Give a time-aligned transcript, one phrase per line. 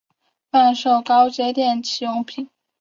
[0.49, 2.49] 贩售高阶电器用品